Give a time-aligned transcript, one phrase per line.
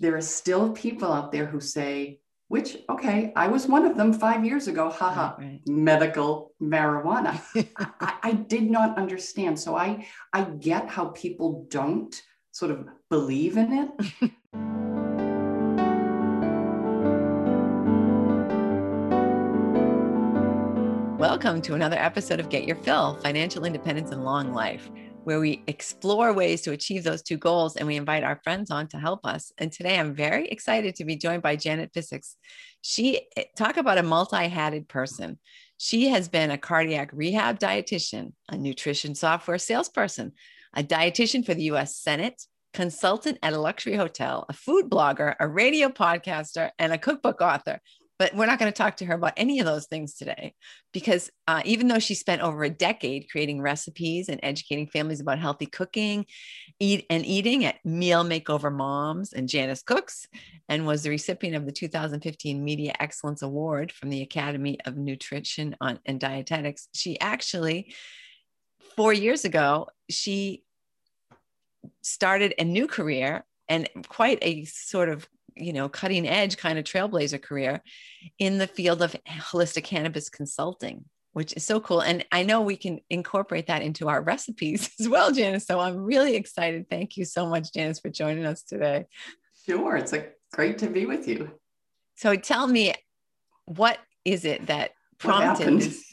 [0.00, 4.12] there are still people out there who say, which, okay, I was one of them
[4.12, 5.60] five years ago, haha, right, right.
[5.66, 7.40] medical marijuana.
[8.00, 9.58] I, I did not understand.
[9.58, 12.14] So I, I get how people don't
[12.52, 14.32] sort of believe in it.
[21.18, 24.88] Welcome to another episode of Get Your Fill Financial Independence and Long Life,
[25.28, 28.88] where we explore ways to achieve those two goals and we invite our friends on
[28.88, 29.52] to help us.
[29.58, 32.34] And today I'm very excited to be joined by Janice Bissex.
[32.80, 35.38] She eh, talk about a multi-hatted person.
[35.76, 40.32] She has been a cardiac rehab dietitian, a nutrition software salesperson,
[40.74, 42.42] a dietitian for the US Senate,
[42.72, 47.82] consultant at a luxury hotel, a food blogger, a radio podcaster, and a cookbook author.
[48.18, 50.54] But we're not going to talk to her about any of those things today
[50.92, 55.38] because uh, even though she spent over a decade creating recipes and educating families about
[55.38, 56.26] healthy cooking
[56.80, 60.26] eat and eating at Meal Makeover Moms and Janice Cooks,
[60.68, 65.76] and was the recipient of the 2015 Media Excellence Award from the Academy of Nutrition
[65.80, 67.94] and Dietetics, she actually,
[68.96, 70.64] four years ago, she
[72.02, 75.28] started a new career and quite a sort of
[75.58, 77.82] you know cutting edge kind of trailblazer career
[78.38, 82.00] in the field of holistic cannabis consulting which is so cool.
[82.00, 85.66] And i know we can incorporate that into our recipes as well janice.
[85.66, 86.90] So i'm really excited.
[86.90, 89.06] Thank you so much janice for joining us today.
[89.64, 89.96] Sure.
[89.96, 91.50] It's a great to be with you.
[92.16, 92.94] So tell me
[93.66, 96.04] what is it that prompted this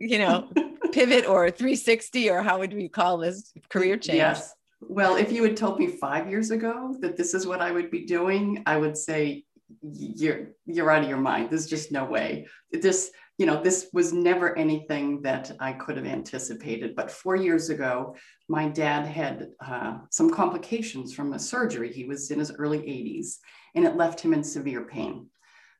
[0.00, 0.48] you know
[0.92, 4.18] pivot or 360 or how would we call this career change?
[4.18, 4.54] yes
[4.88, 7.90] well, if you had told me five years ago that this is what I would
[7.90, 9.44] be doing, I would say
[9.82, 11.50] you're you're out of your mind.
[11.50, 12.46] There's just no way.
[12.72, 16.94] This, you know, this was never anything that I could have anticipated.
[16.94, 18.16] But four years ago,
[18.48, 21.92] my dad had uh, some complications from a surgery.
[21.92, 23.36] He was in his early 80s,
[23.74, 25.26] and it left him in severe pain.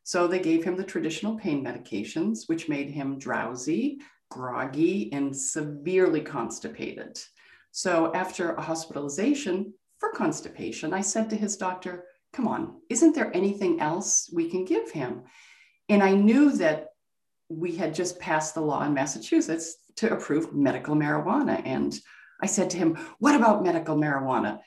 [0.02, 6.20] So they gave him the traditional pain medications, which made him drowsy, groggy, and severely
[6.20, 7.18] constipated.
[7.76, 13.34] So after a hospitalization for constipation, I said to his doctor, Come on, isn't there
[13.34, 15.22] anything else we can give him?
[15.88, 16.90] And I knew that
[17.48, 21.60] we had just passed the law in Massachusetts to approve medical marijuana.
[21.64, 21.92] And
[22.40, 24.60] I said to him, What about medical marijuana?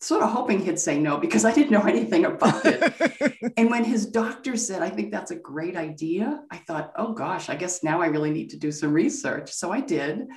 [0.00, 3.52] Sort of hoping he'd say no because I didn't know anything about it.
[3.56, 7.48] and when his doctor said, I think that's a great idea, I thought, Oh gosh,
[7.48, 9.50] I guess now I really need to do some research.
[9.50, 10.28] So I did.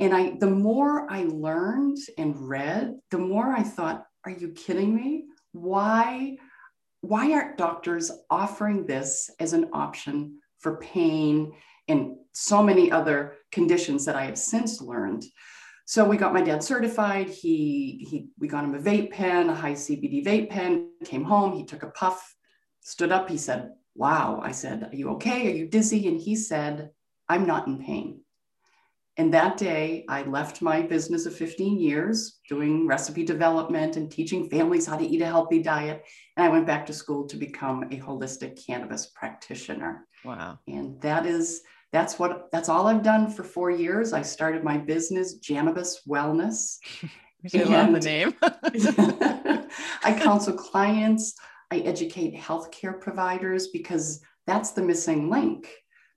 [0.00, 4.94] And I, the more I learned and read, the more I thought, are you kidding
[4.94, 5.24] me?
[5.52, 6.38] Why,
[7.02, 11.52] why aren't doctors offering this as an option for pain
[11.86, 15.24] and so many other conditions that I have since learned?
[15.84, 17.28] So we got my dad certified.
[17.28, 21.52] He, he, we got him a vape pen, a high CBD vape pen, came home,
[21.52, 22.36] he took a puff,
[22.80, 24.40] stood up, he said, wow.
[24.42, 25.48] I said, are you okay?
[25.48, 26.08] Are you dizzy?
[26.08, 26.90] And he said,
[27.28, 28.20] I'm not in pain.
[29.20, 34.48] And that day, I left my business of 15 years doing recipe development and teaching
[34.48, 36.06] families how to eat a healthy diet.
[36.38, 40.06] And I went back to school to become a holistic cannabis practitioner.
[40.24, 40.58] Wow.
[40.66, 41.60] And that is,
[41.92, 44.14] that's what, that's all I've done for four years.
[44.14, 46.78] I started my business, Jannabis Wellness.
[47.54, 48.34] I love the name.
[50.02, 51.34] I counsel clients,
[51.70, 55.68] I educate healthcare providers because that's the missing link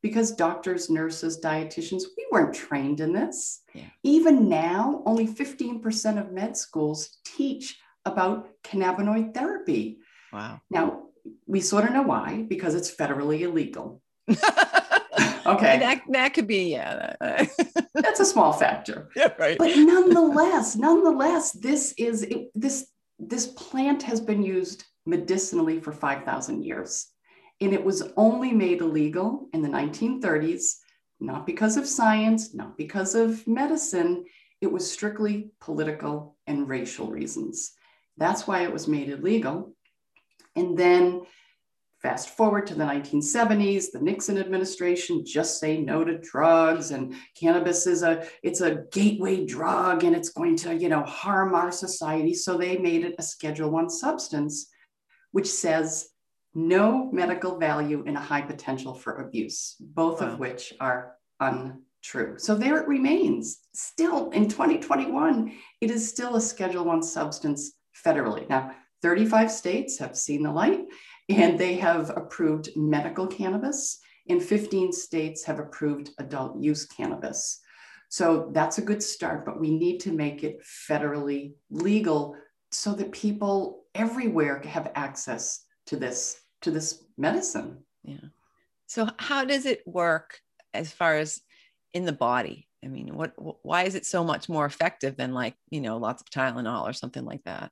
[0.04, 3.62] because doctors, nurses, dietitians, we weren't trained in this.
[3.74, 3.86] Yeah.
[4.04, 10.00] Even now, only 15% of med schools teach about cannabinoid therapy.
[10.32, 10.60] Wow.
[10.70, 11.04] Now,
[11.48, 14.02] we sort of know why, because it's federally illegal.
[14.30, 15.80] okay.
[15.80, 17.16] That, that could be, yeah.
[17.22, 17.46] Uh,
[17.96, 19.10] That's a small factor.
[19.16, 19.58] Yeah, right.
[19.58, 22.88] But nonetheless, nonetheless, this is it, this
[23.20, 27.08] this plant has been used medicinally for 5,000 years.
[27.64, 30.80] And it was only made illegal in the 1930s,
[31.22, 34.26] not because of science, not because of medicine.
[34.60, 37.72] It was strictly political and racial reasons.
[38.18, 39.74] That's why it was made illegal.
[40.58, 41.22] And then
[42.02, 47.88] fast forward to the 1970s, the Nixon administration just say no to drugs and cannabis
[47.88, 52.34] is a it's a gateway drug and it's going to, you know, harm our society.
[52.34, 54.70] So they made it a schedule 1 substance
[55.32, 56.10] which says
[56.56, 60.28] no medical value and a high potential for abuse, both wow.
[60.28, 62.36] of which are untrue.
[62.38, 63.60] So there it remains.
[63.74, 65.52] Still in 2021,
[65.82, 67.74] it is still a Schedule One substance
[68.06, 68.48] federally.
[68.50, 68.72] Now,
[69.02, 70.82] 35 states have seen the light
[71.30, 74.00] and they have approved medical cannabis,
[74.30, 77.60] and 15 states have approved adult use cannabis.
[78.10, 82.36] So that's a good start, but we need to make it federally legal
[82.72, 87.84] so that people everywhere have access to this to this medicine.
[88.04, 88.18] Yeah.
[88.88, 90.40] So how does it work
[90.74, 91.42] as far as
[91.94, 92.68] in the body?
[92.84, 93.34] I mean, what
[93.64, 96.94] why is it so much more effective than like, you know, lots of Tylenol or
[96.94, 97.72] something like that?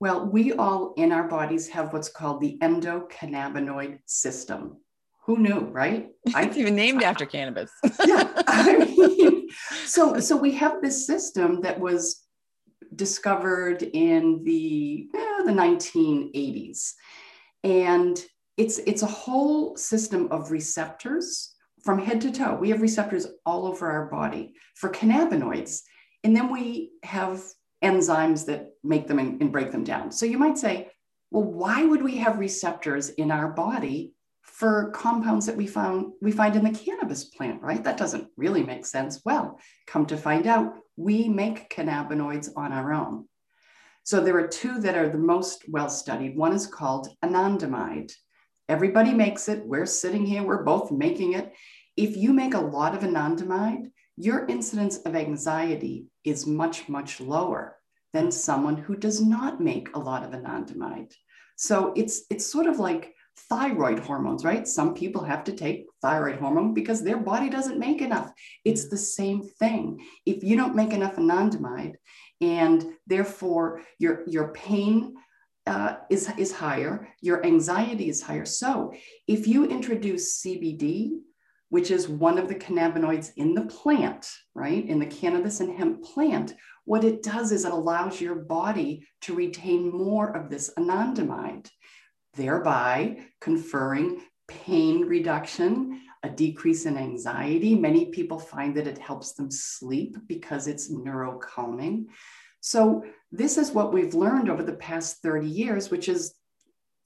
[0.00, 4.76] Well, we all in our bodies have what's called the endocannabinoid system.
[5.26, 6.08] Who knew, right?
[6.26, 7.70] It's even named after cannabis.
[8.06, 8.30] yeah.
[8.46, 9.48] I mean,
[9.84, 12.24] so so we have this system that was
[12.94, 16.92] discovered in the eh, the 1980s.
[17.64, 18.22] And
[18.56, 22.56] it's it's a whole system of receptors from head to toe.
[22.56, 25.80] We have receptors all over our body for cannabinoids.
[26.24, 27.42] And then we have
[27.82, 30.10] enzymes that make them and, and break them down.
[30.10, 30.90] So you might say,
[31.30, 36.32] well, why would we have receptors in our body for compounds that we found we
[36.32, 37.84] find in the cannabis plant, right?
[37.84, 39.20] That doesn't really make sense.
[39.24, 43.28] Well, come to find out, we make cannabinoids on our own.
[44.08, 46.34] So there are two that are the most well studied.
[46.34, 48.10] One is called anandamide.
[48.66, 49.66] Everybody makes it.
[49.66, 51.52] We're sitting here, we're both making it.
[51.94, 57.76] If you make a lot of anandamide, your incidence of anxiety is much, much lower
[58.14, 61.12] than someone who does not make a lot of anandamide.
[61.56, 63.12] So it's it's sort of like
[63.50, 64.66] thyroid hormones, right?
[64.66, 68.32] Some people have to take thyroid hormone because their body doesn't make enough.
[68.64, 68.90] It's mm.
[68.90, 70.00] the same thing.
[70.24, 71.96] If you don't make enough anandamide
[72.40, 75.14] and therefore your, your pain
[75.66, 78.44] uh, is, is higher, your anxiety is higher.
[78.44, 78.92] So
[79.26, 81.18] if you introduce CBD,
[81.70, 84.86] which is one of the cannabinoids in the plant, right?
[84.86, 86.54] In the cannabis and hemp plant,
[86.86, 91.68] what it does is it allows your body to retain more of this anandamide
[92.38, 97.74] thereby conferring pain reduction, a decrease in anxiety.
[97.74, 102.06] Many people find that it helps them sleep because it's neurocalming.
[102.60, 106.34] So, this is what we've learned over the past 30 years, which is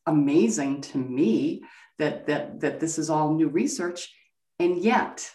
[0.06, 1.62] amazing to me
[1.98, 4.12] that, that, that this is all new research.
[4.58, 5.28] And yet,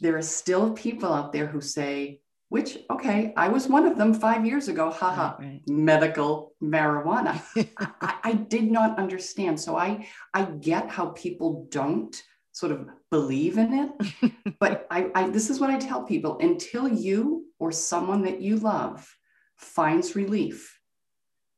[0.00, 4.14] there are still people out there who say, which okay i was one of them
[4.14, 5.62] five years ago haha right, right.
[5.68, 7.42] medical marijuana
[8.00, 12.22] I, I, did not understand so i i get how people don't
[12.52, 16.88] sort of believe in it but I, I this is what i tell people until
[16.88, 19.08] you or someone that you love
[19.56, 20.78] finds relief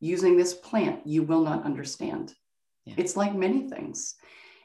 [0.00, 2.34] using this plant you will not understand
[2.84, 2.94] yeah.
[2.96, 4.14] it's like many things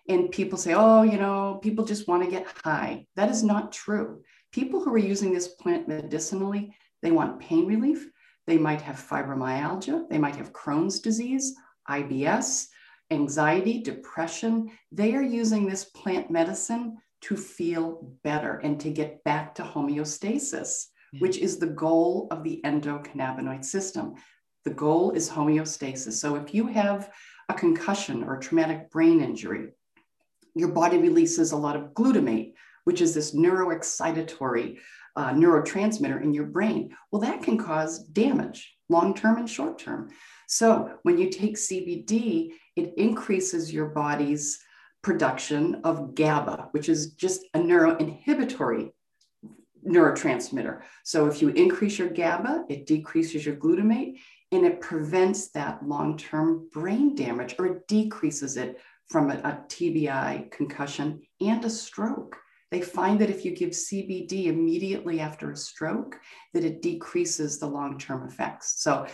[0.10, 3.72] and people say oh you know people just want to get high that is not
[3.72, 4.22] true
[4.54, 8.08] People who are using this plant medicinally, they want pain relief.
[8.46, 10.08] They might have fibromyalgia.
[10.10, 11.56] They might have Crohn's disease,
[11.90, 12.68] IBS,
[13.14, 14.72] anxiety, depression.
[14.92, 20.88] They are using this plant medicine to feel better and to get back to homeostasis,
[21.14, 21.20] yeah.
[21.20, 24.16] which is the goal of the endocannabinoid system.
[24.66, 26.14] The goal is homeostasis.
[26.14, 27.10] So if you have
[27.50, 29.70] a concussion or a traumatic brain injury,
[30.56, 34.78] your body releases a lot of glutamate, which is this neuroexcitatory
[35.16, 36.96] uh, neurotransmitter in your brain.
[37.12, 40.10] Well, that can cause damage, long term and short term.
[40.48, 44.60] So when you take CBD, it increases your body's
[45.02, 48.92] production of GABA, which is just a neuroinhibitory
[49.86, 50.82] neurotransmitter.
[51.04, 54.20] So if you increase your GABA, it decreases your glutamate
[54.52, 58.80] and it prevents that long term brain damage or it decreases it
[59.10, 62.38] from a, a TBI, concussion, and a stroke
[62.74, 66.20] they find that if you give CBD immediately after a stroke,
[66.56, 68.82] that it decreases the long-term effects.
[68.82, 69.06] So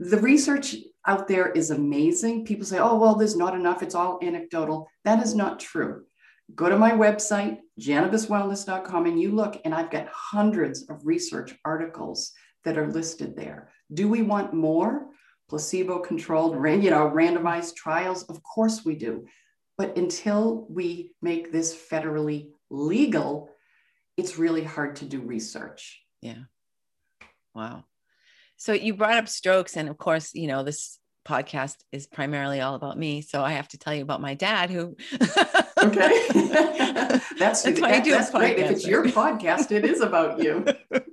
[0.00, 0.76] the research
[1.06, 2.46] out there is amazing.
[2.46, 3.82] People say, oh, well, there's not enough.
[3.82, 4.88] It's all anecdotal.
[5.04, 6.04] That is not true.
[6.54, 12.32] Go to my website, jannabiswellness.com, and you look, and I've got hundreds of research articles
[12.64, 13.68] that are listed there.
[13.92, 15.06] Do we want more
[15.48, 18.24] placebo-controlled, you know, randomized trials?
[18.24, 19.26] Of course we do.
[19.76, 23.50] But until we make this federally legal,
[24.16, 26.02] it's really hard to do research.
[26.20, 26.44] Yeah.
[27.54, 27.84] Wow.
[28.60, 32.74] So you brought up strokes, and of course, you know, this podcast is primarily all
[32.74, 33.22] about me.
[33.22, 34.96] So I have to tell you about my dad who
[35.82, 36.26] Okay.
[37.38, 38.58] that's that's, why that, I do that's great.
[38.58, 40.64] If it's your podcast, it is about you.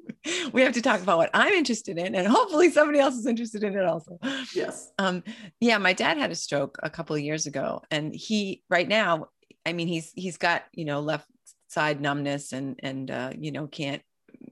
[0.52, 3.64] we have to talk about what I'm interested in, and hopefully somebody else is interested
[3.64, 4.20] in it also.
[4.54, 4.92] Yes.
[5.00, 5.24] Um,
[5.62, 9.28] yeah, my dad had a stroke a couple of years ago, and he right now,
[9.66, 11.30] I mean, he's he's got you know left
[11.70, 14.02] side numbness and and uh, you know can't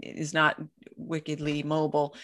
[0.01, 0.57] is not
[1.05, 2.15] wickedly mobile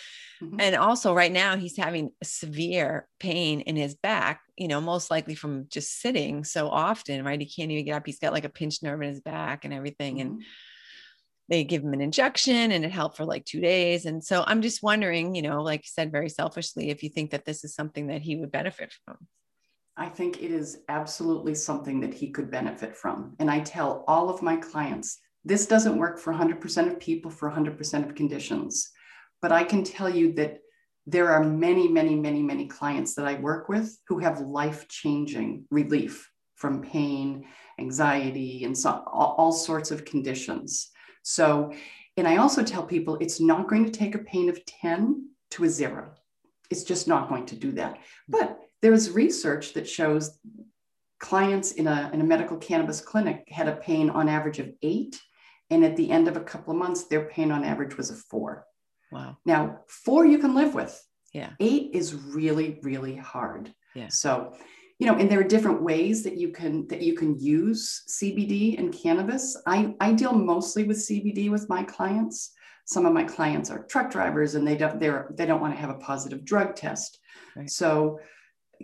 [0.42, 0.60] mm-hmm.
[0.60, 5.36] and also right now he's having severe pain in his back you know most likely
[5.36, 8.50] from just sitting so often right he can't even get up he's got like a
[8.50, 10.28] pinched nerve in his back and everything mm-hmm.
[10.28, 10.44] and
[11.52, 14.06] they give him an injection and it helped for like two days.
[14.06, 17.32] And so I'm just wondering, you know, like you said, very selfishly, if you think
[17.32, 19.18] that this is something that he would benefit from.
[19.98, 23.36] I think it is absolutely something that he could benefit from.
[23.40, 27.50] And I tell all of my clients this doesn't work for 100% of people for
[27.50, 28.92] 100% of conditions.
[29.42, 30.60] But I can tell you that
[31.08, 35.66] there are many, many, many, many clients that I work with who have life changing
[35.72, 37.46] relief from pain,
[37.80, 40.90] anxiety, and so, all, sorts of conditions.
[41.24, 41.74] So,
[42.18, 45.64] and I also tell people it's not going to take a pain of 10 to
[45.64, 46.12] a zero.
[46.70, 47.98] It's just not going to do that.
[48.30, 50.38] But there's research that shows
[51.20, 55.20] clients in a, in a medical cannabis clinic had a pain on average of eight.
[55.72, 58.16] And at the end of a couple of months, their pain on average was a
[58.16, 58.66] four.
[59.12, 59.38] Wow.
[59.46, 61.02] Now, four you can live with.
[61.34, 61.52] Yeah.
[61.60, 63.74] Eight is really, really hard.
[63.96, 64.10] Yeah.
[64.10, 64.54] So,
[65.00, 68.78] you know, and there are different ways that you can that you can use CBD
[68.78, 69.58] and cannabis.
[69.66, 72.52] I, I deal mostly with CBD with my clients.
[72.86, 75.80] Some of my clients are truck drivers and they don't they're they don't want to
[75.80, 77.18] have a positive drug test.
[77.56, 77.70] Right.
[77.70, 78.20] So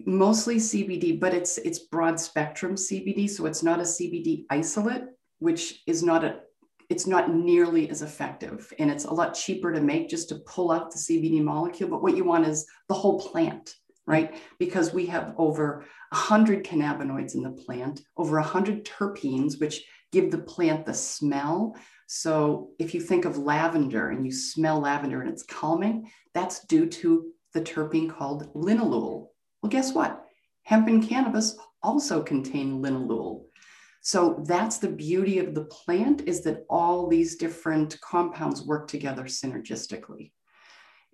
[0.06, 3.30] mostly CBD, but it's it's broad spectrum CBD.
[3.30, 5.04] So it's not a CBD isolate,
[5.40, 6.40] which is not a
[6.90, 10.72] it's not nearly as effective and it's a lot cheaper to make just to pull
[10.72, 11.90] out the CBD molecule.
[11.90, 13.76] But what you want is the whole plant,
[14.06, 14.36] right?
[14.58, 20.38] Because we have over 100 cannabinoids in the plant, over 100 terpenes, which give the
[20.38, 21.76] plant the smell.
[22.08, 26.86] So if you think of lavender and you smell lavender and it's calming, that's due
[26.88, 29.28] to the terpene called linalool.
[29.62, 30.24] Well, guess what?
[30.64, 33.47] Hemp and cannabis also contain linalool.
[34.02, 39.24] So that's the beauty of the plant is that all these different compounds work together
[39.24, 40.32] synergistically.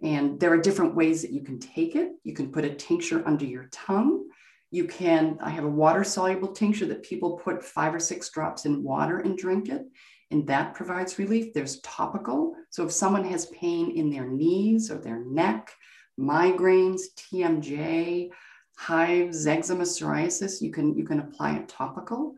[0.02, 2.12] And there are different ways that you can take it.
[2.24, 4.28] You can put a tincture under your tongue.
[4.70, 8.66] You can, I have a water soluble tincture that people put five or six drops
[8.66, 9.84] in water and drink it.
[10.32, 11.54] And that provides relief.
[11.54, 12.56] There's topical.
[12.72, 15.72] So if someone has pain in their knees or their neck,
[16.20, 18.30] migraines, TMJ,
[18.78, 22.36] hives, eczema, psoriasis, you can, you can apply it topical.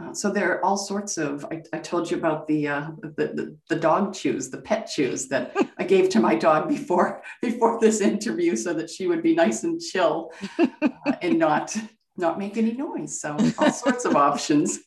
[0.00, 1.44] Uh, so there are all sorts of.
[1.50, 5.28] I, I told you about the, uh, the, the, the dog chews, the pet chews
[5.28, 9.34] that I gave to my dog before before this interview, so that she would be
[9.34, 10.66] nice and chill uh,
[11.22, 11.76] and not
[12.16, 13.20] not make any noise.
[13.20, 14.78] So all sorts of options.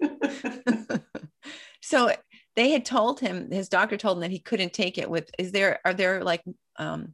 [1.81, 2.11] so
[2.55, 5.29] they had told him his doctor told him that he couldn't take it with.
[5.37, 6.43] Is there are there like
[6.77, 7.13] um,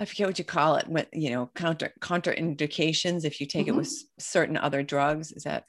[0.00, 3.76] I forget what you call it, what you know, counter contraindications if you take mm-hmm.
[3.76, 5.30] it with certain other drugs.
[5.30, 5.66] Is that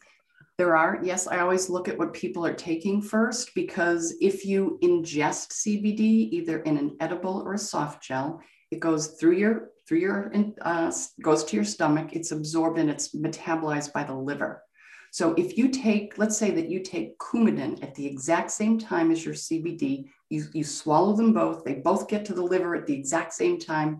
[0.61, 4.77] there are, yes, I always look at what people are taking first because if you
[4.83, 8.39] ingest CBD either in an edible or a soft gel,
[8.69, 10.91] it goes through your through your uh,
[11.23, 12.09] goes to your stomach.
[12.13, 14.61] It's absorbed and it's metabolized by the liver.
[15.11, 19.09] So if you take, let's say that you take Coumadin at the exact same time
[19.09, 21.63] as your CBD, you, you swallow them both.
[21.63, 23.99] They both get to the liver at the exact same time.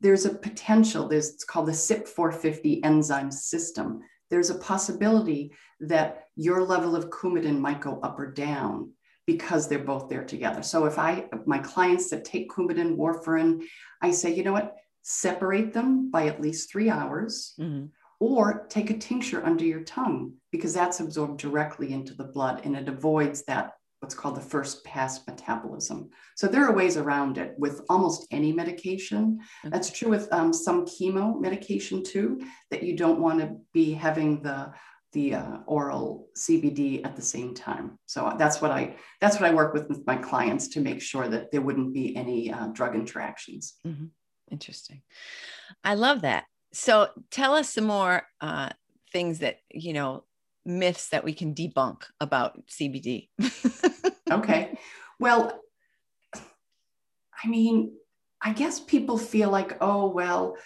[0.00, 1.06] There's a potential.
[1.06, 4.00] There's it's called the CYP450 enzyme system
[4.32, 8.90] there's a possibility that your level of Coumadin might go up or down
[9.26, 10.62] because they're both there together.
[10.62, 13.62] So if I, my clients that take Coumadin, warfarin,
[14.00, 17.52] I say, you know what, separate them by at least three hours.
[17.60, 17.86] Mm-hmm.
[18.20, 22.76] Or take a tincture under your tongue because that's absorbed directly into the blood and
[22.76, 23.72] it avoids that
[24.02, 26.10] what's called the first pass metabolism.
[26.34, 29.38] So there are ways around it with almost any medication.
[29.62, 32.40] That's true with um, some chemo medication too,
[32.72, 34.72] that you don't want to be having the
[35.12, 37.98] the uh, oral CBD at the same time.
[38.06, 41.28] So that's what I that's what I work with with my clients to make sure
[41.28, 43.74] that there wouldn't be any uh, drug interactions.
[43.86, 44.06] Mm-hmm.
[44.50, 45.02] Interesting.
[45.84, 46.44] I love that.
[46.72, 48.70] So tell us some more uh,
[49.12, 50.24] things that you know
[50.64, 53.28] myths that we can debunk about CBD.
[54.32, 54.78] okay.
[55.18, 55.60] Well,
[56.34, 57.92] I mean,
[58.40, 60.56] I guess people feel like, oh, well,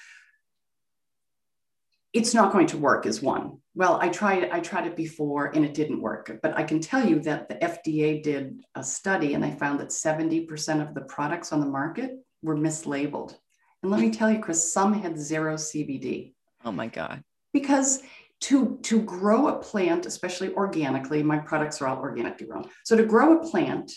[2.12, 3.58] it's not going to work is one.
[3.74, 7.06] Well, I tried I tried it before and it didn't work, but I can tell
[7.06, 10.48] you that the FDA did a study and they found that 70%
[10.80, 13.34] of the products on the market were mislabeled.
[13.82, 16.32] And let me tell you, Chris, some had zero CBD.
[16.64, 17.22] Oh my God.
[17.52, 18.02] Because
[18.42, 22.68] to, to grow a plant, especially organically, my products are all organically grown.
[22.84, 23.90] So to grow a plant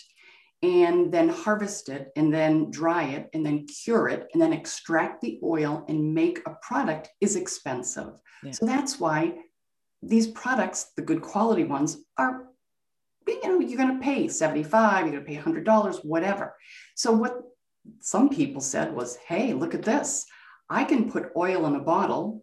[0.62, 5.20] and then harvest it and then dry it and then cure it and then extract
[5.20, 8.20] the oil and make a product is expensive.
[8.42, 8.52] Yeah.
[8.52, 9.34] So that's why
[10.02, 12.50] these products, the good quality ones, are
[13.26, 16.54] you know you're going to pay 75 you're going to pay $100 whatever
[16.94, 17.40] so what
[18.00, 20.26] some people said was hey look at this
[20.68, 22.42] i can put oil in a bottle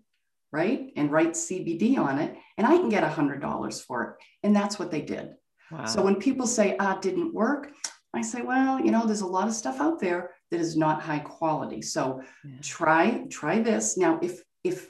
[0.52, 0.92] right?
[0.96, 4.26] And write CBD on it, and I can get $100 for it.
[4.44, 5.36] And that's what they did.
[5.72, 5.86] Wow.
[5.86, 7.72] So when people say, ah, didn't work,
[8.14, 11.02] I say, well, you know, there's a lot of stuff out there that is not
[11.02, 11.82] high quality.
[11.82, 12.56] So yeah.
[12.62, 13.98] try try this.
[13.98, 14.90] Now, if if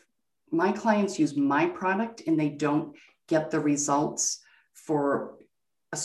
[0.52, 2.96] my clients use my product and they don't
[3.28, 4.40] get the results
[4.74, 5.36] for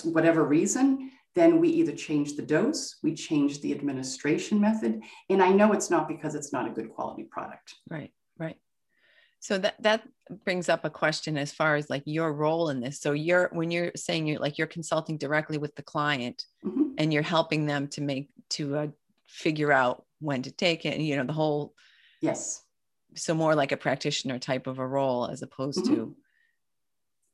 [0.04, 5.02] whatever reason, then we either change the dose, we change the administration method.
[5.30, 7.74] And I know it's not because it's not a good quality product.
[7.88, 8.56] Right, right.
[9.42, 10.08] So that that
[10.44, 13.00] brings up a question as far as like your role in this.
[13.00, 16.92] So you're when you're saying you're like you're consulting directly with the client mm-hmm.
[16.96, 18.86] and you're helping them to make to uh,
[19.26, 21.74] figure out when to take it, and you know, the whole
[22.20, 22.62] Yes.
[23.16, 25.94] So more like a practitioner type of a role as opposed mm-hmm.
[25.94, 26.16] to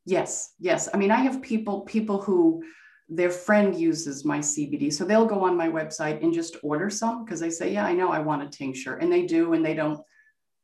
[0.05, 0.89] Yes, yes.
[0.91, 2.63] I mean, I have people people who
[3.07, 4.91] their friend uses my CBD.
[4.91, 7.93] So they'll go on my website and just order some because they say, yeah, I
[7.93, 8.95] know I want a tincture.
[8.95, 9.99] And they do, and they don't,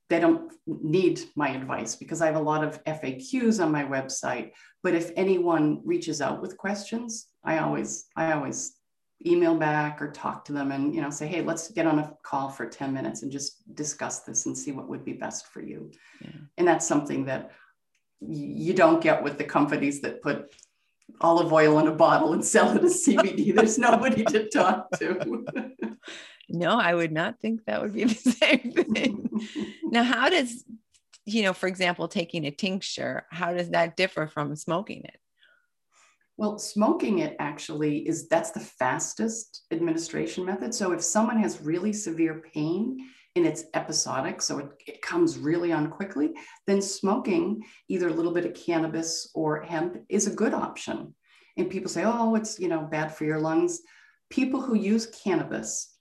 [0.09, 4.51] they don't need my advice because I have a lot of FAQs on my website.
[4.83, 8.73] But if anyone reaches out with questions, I always, I always
[9.25, 12.13] email back or talk to them and you know say hey let's get on a
[12.21, 15.61] call for 10 minutes and just discuss this and see what would be best for
[15.61, 15.89] you
[16.21, 16.31] yeah.
[16.57, 17.51] and that's something that
[18.19, 20.53] you don't get with the companies that put
[21.21, 23.53] olive oil in a bottle and sell it as CBD.
[23.53, 25.45] There's nobody to talk to.
[26.49, 29.39] no, I would not think that would be the same thing.
[29.83, 30.63] now, how does,
[31.25, 35.17] you know, for example, taking a tincture, how does that differ from smoking it?
[36.37, 40.73] Well, smoking it actually is that's the fastest administration method.
[40.73, 45.71] So if someone has really severe pain and it's episodic, so it, it comes really
[45.71, 46.33] on quickly,
[46.67, 51.15] then smoking either a little bit of cannabis or hemp is a good option.
[51.57, 53.79] And people say, oh, it's you know bad for your lungs.
[54.29, 55.94] People who use cannabis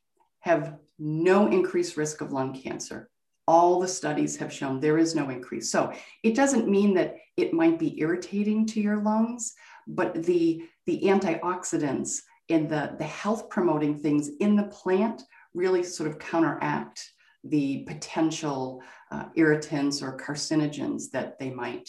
[0.44, 3.08] have no increased risk of lung cancer.
[3.48, 5.70] All the studies have shown there is no increase.
[5.70, 9.54] So it doesn't mean that it might be irritating to your lungs,
[9.86, 12.20] but the, the antioxidants
[12.50, 15.22] and the, the health promoting things in the plant
[15.54, 17.10] really sort of counteract
[17.42, 21.88] the potential uh, irritants or carcinogens that they might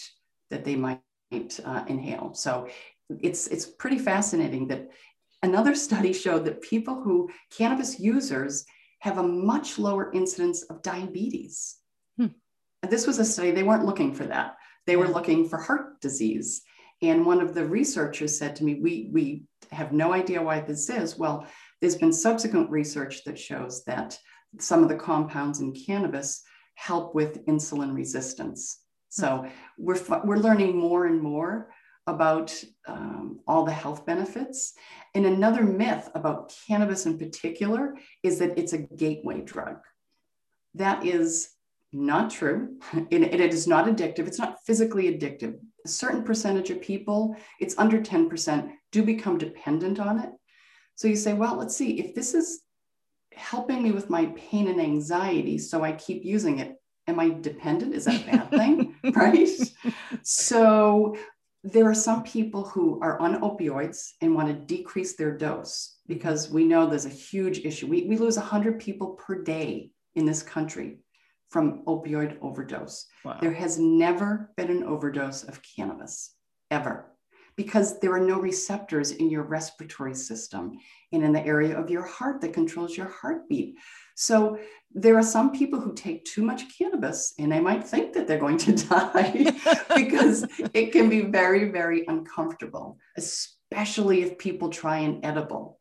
[0.52, 1.02] that they might
[1.66, 2.34] uh, inhale.
[2.34, 2.68] So
[3.10, 4.90] it's it's pretty fascinating that
[5.46, 8.66] another study showed that people who cannabis users
[9.00, 11.78] have a much lower incidence of diabetes.
[12.18, 12.28] Hmm.
[12.90, 14.56] This was a study they weren't looking for that.
[14.88, 16.64] They were looking for heart disease.
[17.02, 20.90] And one of the researchers said to me, "We we have no idea why this
[20.90, 21.46] is." Well,
[21.80, 24.18] there's been subsequent research that shows that
[24.60, 26.42] some of the compounds in cannabis
[26.76, 28.80] help with insulin resistance.
[29.10, 29.46] So
[29.78, 31.70] we're, we're learning more and more
[32.08, 32.54] about
[32.88, 34.74] um, all the health benefits.
[35.14, 39.78] And another myth about cannabis in particular is that it's a gateway drug.
[40.76, 41.50] That is
[41.92, 42.78] not true.
[43.10, 44.28] it, it is not addictive.
[44.28, 45.58] It's not physically addictive.
[45.86, 50.30] A certain percentage of people, it's under 10%, do become dependent on it.
[50.96, 52.62] So you say, well, let's see, if this is
[53.36, 55.58] helping me with my pain and anxiety.
[55.58, 56.76] So I keep using it.
[57.08, 57.94] Am I dependent?
[57.94, 58.96] Is that a bad thing?
[59.16, 59.48] right.
[60.24, 61.18] So
[61.66, 66.52] there are some people who are on opioids and want to decrease their dose because
[66.52, 67.88] we know there's a huge issue.
[67.88, 71.00] We, we lose 100 people per day in this country
[71.50, 73.08] from opioid overdose.
[73.24, 73.40] Wow.
[73.42, 76.36] There has never been an overdose of cannabis,
[76.70, 77.15] ever
[77.56, 80.74] because there are no receptors in your respiratory system
[81.12, 83.76] and in the area of your heart that controls your heartbeat.
[84.16, 84.58] So
[84.94, 88.40] there are some people who take too much cannabis and they might think that they're
[88.40, 89.54] going to die
[89.96, 95.80] because it can be very, very uncomfortable, especially if people try an edible,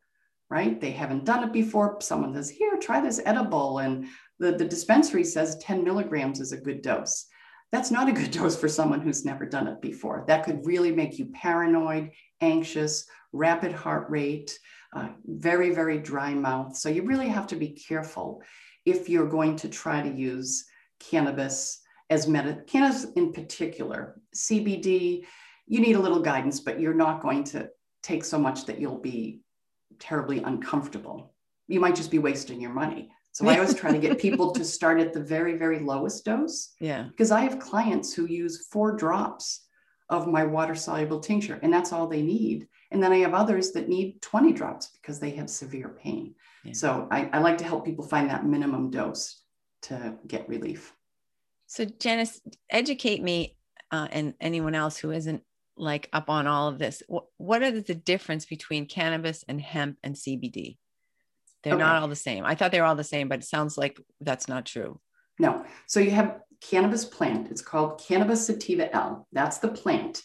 [0.50, 0.80] right?
[0.80, 1.98] They haven't done it before.
[2.00, 3.78] Someone says, Here, try this edible.
[3.78, 4.06] And
[4.38, 7.26] the, the dispensary says 10 milligrams is a good dose
[7.74, 10.24] that's not a good dose for someone who's never done it before.
[10.28, 14.56] That could really make you paranoid, anxious, rapid heart rate,
[14.94, 16.76] uh, very, very dry mouth.
[16.76, 18.42] So you really have to be careful
[18.86, 20.64] if you're going to try to use
[21.00, 25.24] cannabis as medicine, cannabis in particular, CBD,
[25.66, 27.68] you need a little guidance, but you're not going to
[28.02, 29.40] take so much that you'll be
[29.98, 31.34] terribly uncomfortable.
[31.66, 33.10] You might just be wasting your money.
[33.34, 36.72] So I always try to get people to start at the very, very lowest dose.
[36.80, 37.08] Yeah.
[37.08, 39.66] Because I have clients who use four drops
[40.08, 42.68] of my water soluble tincture, and that's all they need.
[42.92, 46.34] And then I have others that need 20 drops because they have severe pain.
[46.64, 46.74] Yeah.
[46.74, 49.42] So I, I like to help people find that minimum dose
[49.82, 50.94] to get relief.
[51.66, 53.56] So, Janice, educate me
[53.90, 55.42] uh, and anyone else who isn't
[55.76, 57.02] like up on all of this.
[57.08, 60.76] What, what are the difference between cannabis and hemp and CBD?
[61.64, 61.82] They're okay.
[61.82, 62.44] not all the same.
[62.44, 65.00] I thought they were all the same, but it sounds like that's not true.
[65.38, 65.64] No.
[65.86, 67.50] So you have cannabis plant.
[67.50, 69.26] It's called Cannabis sativa L.
[69.32, 70.22] That's the plant.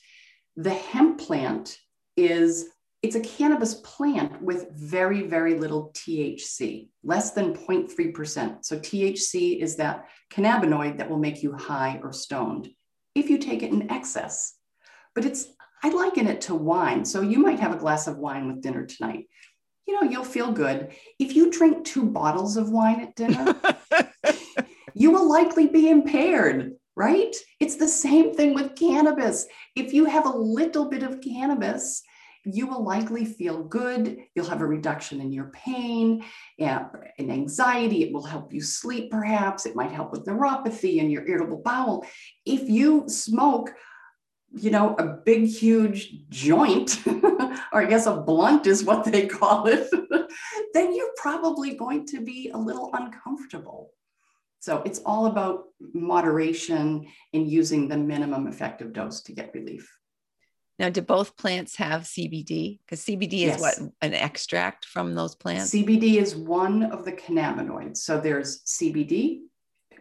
[0.56, 1.78] The hemp plant
[2.18, 2.70] is
[3.02, 8.66] it's a cannabis plant with very, very little THC, less than 0.3%.
[8.66, 12.70] So THC is that cannabinoid that will make you high or stoned
[13.16, 14.56] if you take it in excess.
[15.16, 15.48] But it's,
[15.82, 17.06] I liken it to wine.
[17.06, 19.28] So you might have a glass of wine with dinner tonight.
[19.88, 20.92] You know, you'll feel good.
[21.18, 23.56] If you drink two bottles of wine at dinner,
[24.94, 27.36] you will likely be impaired, right?
[27.60, 29.48] It's the same thing with cannabis.
[29.76, 32.04] If you have a little bit of cannabis,
[32.46, 34.18] you will likely feel good.
[34.34, 36.24] You'll have a reduction in your pain
[36.60, 36.88] eh, and,
[37.18, 38.04] and anxiety.
[38.04, 39.66] It will help you sleep, perhaps.
[39.66, 42.06] It might help with neuropathy and your irritable bowel.
[42.46, 43.74] If you smoke,
[44.54, 49.68] you know, a big, huge joint, or I guess a blunt is what they call
[49.68, 49.90] it,
[50.74, 53.92] then you're probably going to be a little uncomfortable.
[54.60, 59.90] So it's all about moderation and using the minimum effective dose to get relief.
[60.80, 62.80] Now, do both plants have CBD?
[62.80, 63.60] Because CBD is yes.
[63.60, 65.72] what an extract from those plants.
[65.72, 67.98] CBD is one of the cannabinoids.
[67.98, 69.42] So there's CBD,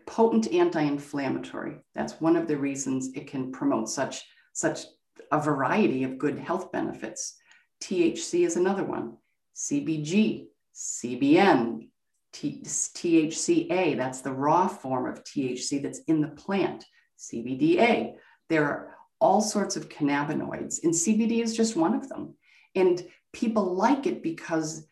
[0.07, 1.79] potent anti-inflammatory.
[1.95, 4.25] That's one of the reasons it can promote such
[4.59, 4.87] such
[5.31, 7.37] a variety of good health benefits.
[7.81, 9.17] THC is another one.
[9.55, 11.89] CBG, CBN,
[12.33, 16.85] T- THCA, that's the raw form of THC that's in the plant.
[17.19, 18.15] CBDA.
[18.49, 22.35] There are all sorts of cannabinoids, and CBD is just one of them.
[22.75, 24.87] And people like it because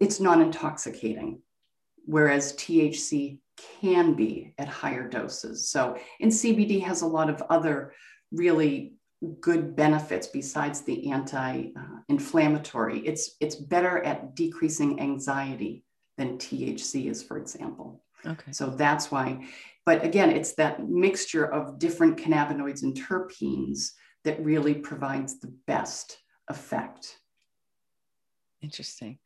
[0.00, 1.40] it's non intoxicating,
[2.06, 3.38] whereas THC
[3.80, 5.68] can be at higher doses.
[5.68, 7.92] So, and CBD has a lot of other
[8.32, 8.93] really
[9.40, 13.00] good benefits besides the anti-inflammatory.
[13.00, 15.84] It's it's better at decreasing anxiety
[16.18, 18.02] than THC is, for example.
[18.26, 18.52] Okay.
[18.52, 19.46] So that's why
[19.86, 23.90] but again, it's that mixture of different cannabinoids and terpenes
[24.24, 27.18] that really provides the best effect.
[28.62, 29.18] Interesting.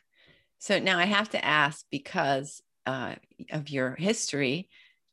[0.58, 3.14] So now I have to ask because uh,
[3.52, 4.68] of your history.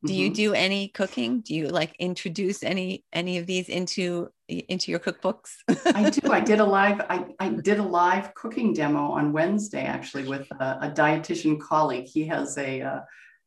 [0.06, 0.22] Do mm-hmm.
[0.22, 1.42] you do any cooking?
[1.42, 5.56] Do you like introduce any any of these into into your cookbooks?
[5.94, 6.32] I do.
[6.32, 10.48] I did a live I, I did a live cooking demo on Wednesday actually with
[10.60, 12.06] a, a dietitian colleague.
[12.06, 13.00] He has a uh,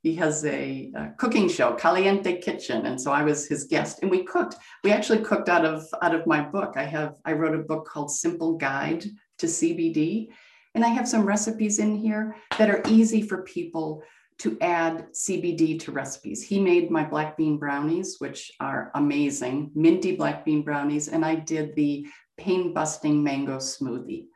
[0.03, 4.11] he has a, a, cooking show caliente kitchen and so i was his guest and
[4.11, 7.55] we cooked we actually cooked out of out of my book i have i wrote
[7.55, 9.05] a book called simple guide
[9.39, 10.29] to cbd
[10.75, 14.03] and i have some recipes in here that are easy for people
[14.39, 20.15] to add cbd to recipes he made my black bean brownies which are amazing minty
[20.15, 24.27] black bean brownies and i did the pain busting mango smoothie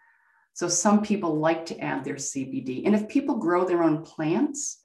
[0.54, 4.82] so some people like to add their cbd and if people grow their own plants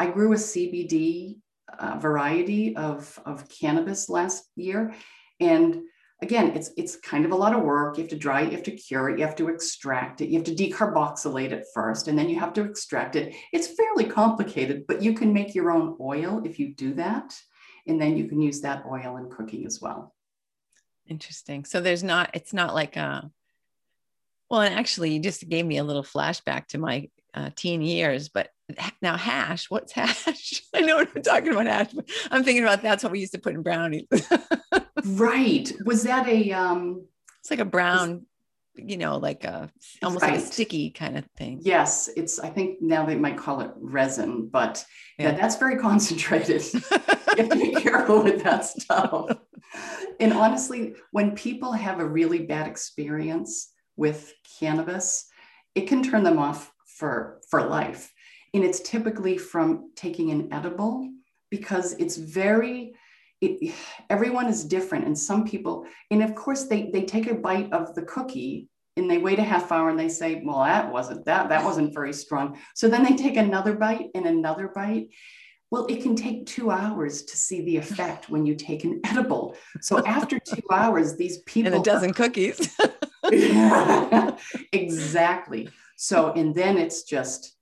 [0.00, 1.36] I grew a CBD
[1.78, 4.94] uh, variety of, of cannabis last year.
[5.40, 5.82] And
[6.22, 7.96] again, it's it's kind of a lot of work.
[7.96, 10.28] You have to dry it, you have to cure it, you have to extract it,
[10.28, 13.34] you have to decarboxylate it first, and then you have to extract it.
[13.52, 17.38] It's fairly complicated, but you can make your own oil if you do that.
[17.86, 20.14] And then you can use that oil in cooking as well.
[21.08, 21.64] Interesting.
[21.64, 23.30] So there's not, it's not like a,
[24.50, 28.28] well, and actually, you just gave me a little flashback to my uh, teen years,
[28.28, 28.50] but
[29.00, 30.62] now hash, what's hash?
[30.74, 33.32] I know what I'm talking about hash, but I'm thinking about that's what we used
[33.32, 34.06] to put in brownies.
[35.04, 35.70] right.
[35.84, 37.06] Was that a um
[37.40, 38.26] it's like a brown,
[38.76, 39.70] you know, like a
[40.02, 40.34] almost right.
[40.34, 41.60] like a sticky kind of thing.
[41.62, 44.84] Yes, it's I think now they might call it resin, but
[45.18, 46.62] yeah, yeah that's very concentrated.
[46.74, 46.80] you
[47.36, 49.36] have to be careful with that stuff.
[50.18, 55.26] And honestly, when people have a really bad experience with cannabis,
[55.74, 58.12] it can turn them off for for life
[58.54, 61.08] and it's typically from taking an edible
[61.50, 62.94] because it's very
[63.40, 63.74] it,
[64.10, 67.94] everyone is different and some people and of course they they take a bite of
[67.94, 71.48] the cookie and they wait a half hour and they say well that wasn't that
[71.48, 72.58] that wasn't very strong.
[72.74, 75.08] So then they take another bite and another bite.
[75.70, 79.56] Well it can take two hours to see the effect when you take an edible.
[79.80, 82.76] So after two hours these people and a dozen cookies.
[84.72, 85.68] Exactly.
[85.96, 87.56] So and then it's just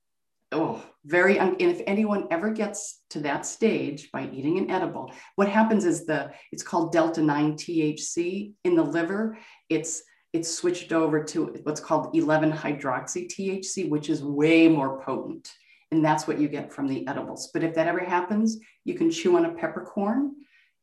[0.52, 5.12] oh, very, un- and if anyone ever gets to that stage by eating an edible,
[5.36, 9.38] what happens is the, it's called Delta 9 THC in the liver.
[9.68, 15.50] It's, it's switched over to what's called 11 hydroxy THC, which is way more potent.
[15.90, 17.50] And that's what you get from the edibles.
[17.52, 20.32] But if that ever happens, you can chew on a peppercorn.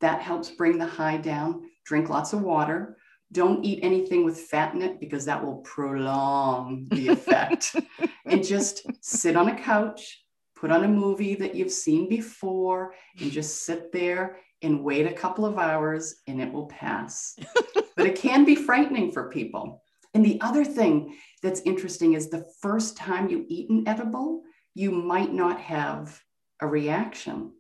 [0.01, 1.69] That helps bring the high down.
[1.85, 2.97] Drink lots of water.
[3.31, 7.75] Don't eat anything with fat in it because that will prolong the effect.
[8.25, 10.23] and just sit on a couch,
[10.55, 15.13] put on a movie that you've seen before, and just sit there and wait a
[15.13, 17.37] couple of hours and it will pass.
[17.95, 19.81] but it can be frightening for people.
[20.13, 24.91] And the other thing that's interesting is the first time you eat an edible, you
[24.91, 26.21] might not have
[26.61, 27.51] a reaction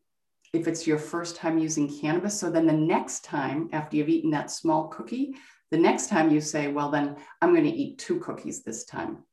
[0.55, 2.39] if it's your first time using cannabis.
[2.39, 5.35] So then the next time after you've eaten that small cookie,
[5.71, 9.23] the next time you say, well, then I'm going to eat two cookies this time.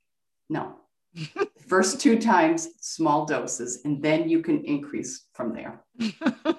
[0.49, 0.77] No.
[1.67, 5.85] First two times, small doses, and then you can increase from there.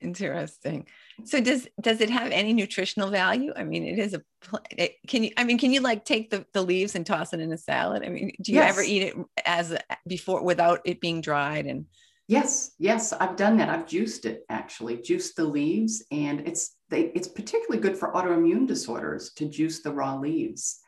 [0.00, 0.86] Interesting.
[1.24, 3.52] So does does it have any nutritional value?
[3.56, 4.22] I mean, it is a
[4.70, 7.40] it, can you I mean, can you like take the, the leaves and toss it
[7.40, 8.04] in a salad?
[8.04, 8.70] I mean, do you yes.
[8.70, 11.86] ever eat it as before without it being dried and
[12.28, 13.70] Yes, yes, I've done that.
[13.70, 18.66] I've juiced it actually, juiced the leaves, and it's they, it's particularly good for autoimmune
[18.66, 20.80] disorders to juice the raw leaves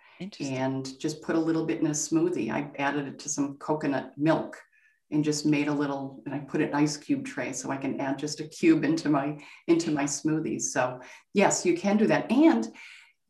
[0.50, 2.52] and just put a little bit in a smoothie.
[2.52, 4.58] I added it to some coconut milk
[5.10, 7.98] and just made a little and I put an ice cube tray so I can
[8.00, 10.62] add just a cube into my into my smoothies.
[10.62, 11.00] So
[11.32, 12.30] yes, you can do that.
[12.30, 12.68] And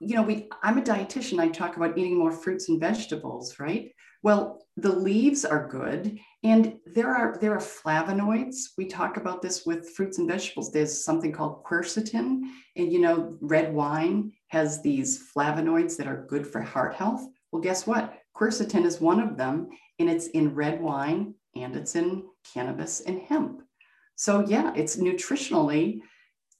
[0.00, 1.38] you know, we I'm a dietitian.
[1.38, 3.92] I talk about eating more fruits and vegetables, right?
[4.22, 8.70] Well, the leaves are good, and there are there are flavonoids.
[8.78, 10.72] We talk about this with fruits and vegetables.
[10.72, 12.42] There's something called quercetin,
[12.76, 17.26] and you know, red wine has these flavonoids that are good for heart health.
[17.52, 18.14] Well, guess what?
[18.36, 23.20] Quercetin is one of them, and it's in red wine and it's in cannabis and
[23.22, 23.62] hemp.
[24.16, 26.00] So yeah, it's nutritionally,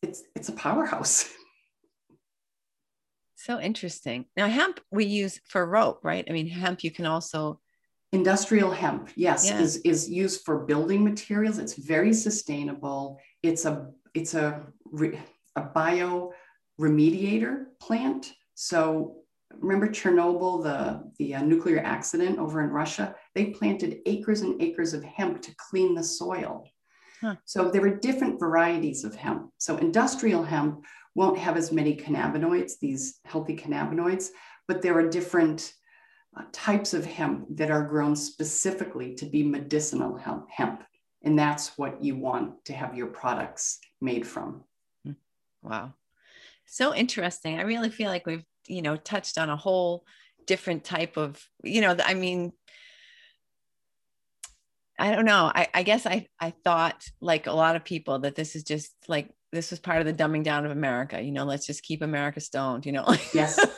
[0.03, 1.33] it's it's a powerhouse.
[3.41, 4.27] So interesting.
[4.37, 6.27] Now, hemp we use for rope, right?
[6.29, 7.59] I mean, hemp you can also
[8.13, 9.59] industrial hemp, yes, yeah.
[9.59, 11.57] is is used for building materials.
[11.57, 13.19] It's very sustainable.
[13.43, 14.67] It's a it's a
[15.57, 16.33] a bio
[16.79, 18.35] remediator plant.
[18.57, 19.17] So
[19.59, 23.15] remember Chernobyl, the the uh, nuclear accident over in Russia?
[23.35, 26.69] They planted acres and acres of hemp to clean the soil.
[27.23, 27.37] Huh.
[27.47, 29.51] So there are different varieties of hemp.
[29.59, 34.29] So industrial hemp won't have as many cannabinoids, these healthy cannabinoids,
[34.69, 35.73] but there are different
[36.37, 40.85] uh, types of hemp that are grown specifically to be medicinal hemp, hemp.
[41.23, 44.65] And that's what you want to have your products made from.
[45.05, 45.13] Hmm.
[45.63, 45.95] Wow.
[46.67, 47.59] So interesting.
[47.59, 50.05] I really feel like we've, you know, touched on a whole
[50.47, 52.53] different type of, you know, I mean,
[54.99, 55.51] I don't know.
[55.53, 58.93] I, I guess I, I thought like a lot of people that this is just
[59.09, 61.21] like this was part of the dumbing down of America.
[61.21, 62.87] You know, let's just keep America stoned.
[62.87, 63.17] You know.
[63.35, 63.59] yes.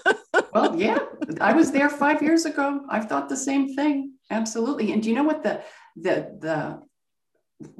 [0.54, 0.98] Well, yeah,
[1.40, 2.84] I was there five years ago.
[2.90, 4.14] I've thought the same thing.
[4.30, 4.92] Absolutely.
[4.92, 5.62] And do you know what the
[5.96, 6.82] the the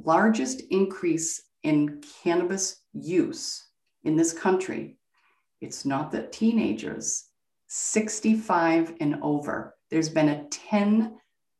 [0.03, 3.63] largest increase in cannabis use
[4.03, 4.97] in this country?
[5.61, 7.25] It's not the teenagers,
[7.67, 9.75] 65 and over.
[9.91, 11.15] There's been a 10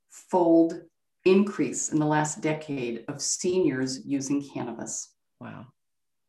[0.10, 0.80] fold
[1.26, 5.14] increase in the last decade of seniors using cannabis.
[5.40, 5.68] Wow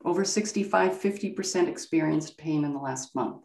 [0.04, 3.42] over 65 50% experienced pain in the last month.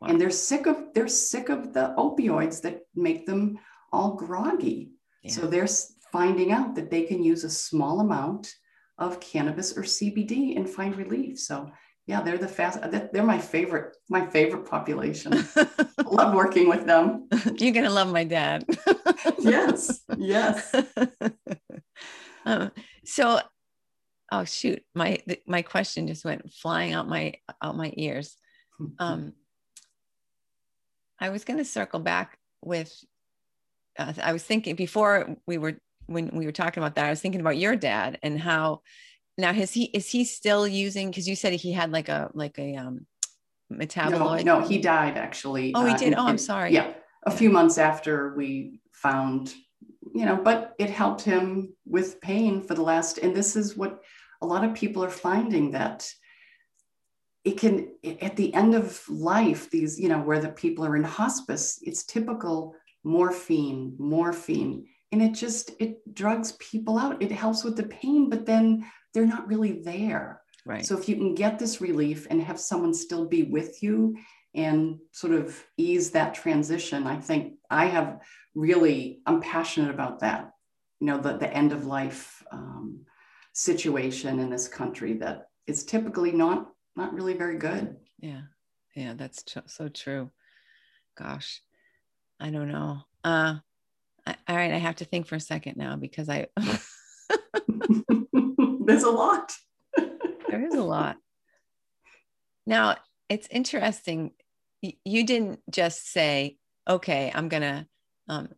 [0.00, 0.08] Wow.
[0.08, 3.58] and they're sick of they're sick of the opioids that make them
[3.92, 4.90] all groggy.
[5.22, 5.32] Yeah.
[5.32, 5.68] so they're
[6.12, 8.54] finding out that they can use a small amount
[8.98, 11.38] of cannabis or cbd and find relief.
[11.38, 11.70] So
[12.06, 12.78] yeah they're the fast
[13.12, 15.32] they're my favorite my favorite population.
[16.04, 17.28] Love working with them.
[17.56, 18.64] You're gonna love my dad.
[19.38, 20.74] Yes yes.
[22.44, 22.70] Um,
[23.04, 23.40] so
[24.32, 24.82] oh shoot.
[24.94, 28.36] My my question just went flying out my out my ears.
[28.98, 29.32] Um
[31.20, 32.92] i was going to circle back with
[33.98, 35.74] uh, i was thinking before we were
[36.06, 38.80] when we were talking about that i was thinking about your dad and how
[39.38, 42.58] now has he is he still using because you said he had like a like
[42.58, 43.06] a um
[43.72, 44.44] metaboloid?
[44.44, 46.14] no, no he died actually oh he uh, did?
[46.14, 46.72] oh i'm sorry.
[46.72, 46.92] yeah
[47.24, 49.52] a few months after we found
[50.16, 54.02] you know, but it helped him with pain for the last, and this is what
[54.40, 56.10] a lot of people are finding that
[57.44, 57.88] it can,
[58.20, 62.04] at the end of life, these, you know, where the people are in hospice, it's
[62.04, 62.74] typical
[63.04, 67.22] morphine, morphine, and it just, it drugs people out.
[67.22, 70.42] It helps with the pain, but then they're not really there.
[70.64, 70.84] Right.
[70.84, 74.16] So if you can get this relief and have someone still be with you
[74.54, 78.20] and sort of ease that transition, I think I have
[78.56, 80.50] really, I'm passionate about that.
[80.98, 83.04] You know, the, the end of life um,
[83.52, 87.96] situation in this country that is typically not not really very good.
[88.18, 88.40] Yeah,
[88.94, 90.30] yeah, that's tr- so true.
[91.16, 91.60] Gosh,
[92.40, 93.02] I don't know.
[93.22, 93.56] Uh,
[94.26, 96.46] I, all right, I have to think for a second now because I.
[98.86, 99.52] There's a lot.
[99.96, 101.16] there is a lot.
[102.66, 102.96] Now
[103.28, 104.30] it's interesting.
[104.80, 106.56] You didn't just say,
[106.88, 107.86] "Okay, I'm gonna."
[108.28, 108.48] Um,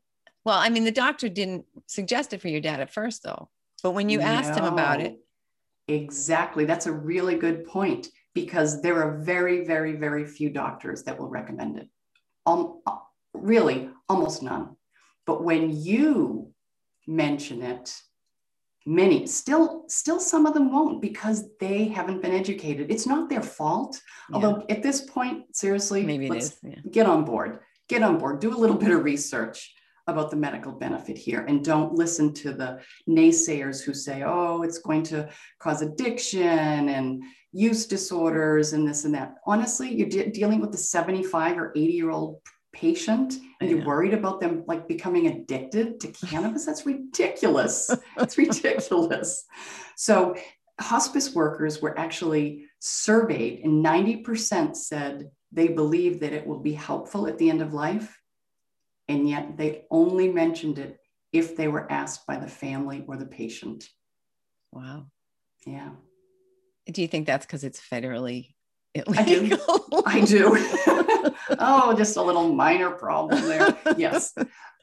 [0.45, 3.49] well, I mean, the doctor didn't suggest it for your dad at first, though.
[3.83, 5.19] But when you asked him about it,
[5.87, 8.09] exactly, that's a really good point.
[8.35, 11.89] because there are very, very, very few doctors that will recommend it.
[12.47, 12.81] Um,
[13.35, 14.77] really, almost none.
[15.27, 16.53] But when you
[17.07, 18.01] mention it,
[18.87, 23.43] many still still some of them won't because they haven't been educated it's not their
[23.43, 24.01] fault
[24.31, 24.35] yeah.
[24.35, 26.57] although at this point seriously maybe it is.
[26.63, 26.77] Yeah.
[26.91, 29.75] get on board get on board do a little bit of research
[30.09, 34.79] about the medical benefit here and don't listen to the naysayers who say oh it's
[34.79, 37.23] going to cause addiction and
[37.53, 39.35] use disorders and this and that.
[39.47, 42.41] Honestly you're de- dealing with a 75 or 80 year old
[42.73, 46.65] patient and you're worried about them like becoming addicted to cannabis?
[46.65, 47.91] That's ridiculous.
[48.17, 49.45] It's ridiculous.
[49.97, 50.37] So
[50.81, 57.27] hospice workers were actually surveyed and 90% said they believe that it will be helpful
[57.27, 58.21] at the end of life
[59.09, 60.99] and yet they only mentioned it
[61.33, 63.89] if they were asked by the family or the patient
[64.73, 65.07] wow
[65.67, 65.91] yeah
[66.91, 68.55] do you think that's because it's federally
[68.95, 69.59] illegal?
[70.07, 70.55] I do.
[70.57, 71.57] I do.
[71.59, 73.77] oh, just a little minor problem there.
[73.97, 74.33] Yes.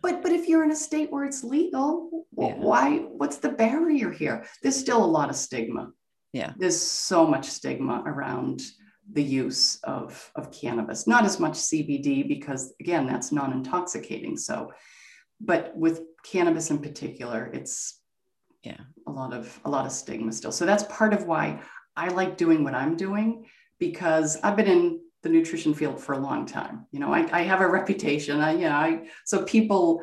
[0.01, 2.56] But but if you're in a state where it's legal, yeah.
[2.56, 4.45] why what's the barrier here?
[4.62, 5.91] There's still a lot of stigma.
[6.34, 6.54] Yeah.
[6.58, 8.62] There's so much stigma around
[9.12, 11.08] the use of, of cannabis.
[11.08, 14.38] Not as much CBD because again, that's non-intoxicating.
[14.38, 14.72] So,
[15.39, 18.02] but with cannabis in particular, it's
[18.63, 20.52] yeah, a lot of a lot of stigma still.
[20.52, 21.62] So that's part of why
[21.96, 23.46] I like doing what I'm doing
[23.80, 26.88] because I've been in the nutrition field for a long time.
[26.91, 28.39] You know, I, I have a reputation.
[28.39, 30.02] I, you know, I so people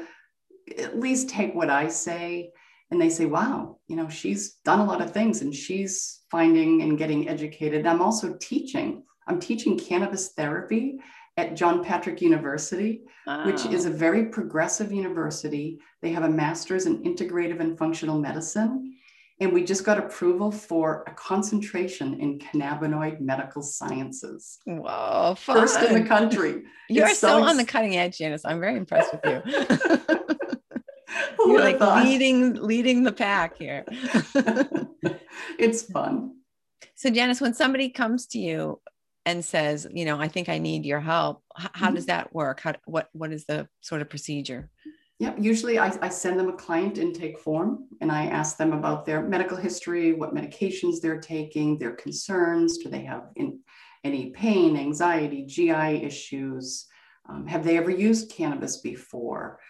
[0.79, 2.53] at least take what I say
[2.93, 6.83] and they say, wow, you know, she's done a lot of things and she's finding
[6.83, 7.87] and getting educated.
[7.87, 9.03] I'm also teaching.
[9.27, 10.99] I'm teaching cannabis therapy
[11.39, 13.47] at John Patrick University, wow.
[13.47, 15.79] which is a very progressive university.
[16.03, 18.95] They have a master's in integrative and functional medicine.
[19.41, 24.59] And we just got approval for a concentration in cannabinoid medical sciences.
[24.67, 25.57] Wow, fun.
[25.57, 26.63] first in the country.
[26.91, 28.43] You are so, ex- on the cutting edge, Janice.
[28.45, 30.19] I'm very impressed with you.
[31.47, 32.05] You're like thought?
[32.05, 33.85] leading leading the pack here.
[35.59, 36.37] it's fun.
[36.95, 38.81] So, Janice, when somebody comes to you
[39.25, 41.95] and says, you know, I think I need your help, how mm-hmm.
[41.95, 42.61] does that work?
[42.61, 44.71] How what what is the sort of procedure?
[45.19, 49.07] Yeah, usually I, I, send them a client intake form and I ask them about
[49.07, 52.79] their medical history, what medications they're taking, their concerns.
[52.79, 53.61] Do they have in,
[54.03, 56.87] any pain, anxiety, GI issues?
[57.29, 59.61] Um, have they ever used cannabis before?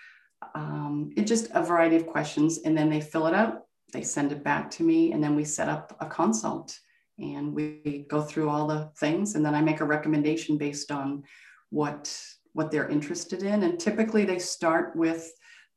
[0.54, 2.58] Um, it just a variety of questions.
[2.64, 5.44] And then they fill it out, they send it back to me, and then we
[5.44, 6.78] set up a consult
[7.18, 9.34] and we go through all the things.
[9.34, 11.24] And then I make a recommendation based on
[11.70, 12.14] what
[12.52, 15.32] what they're interested in and typically they start with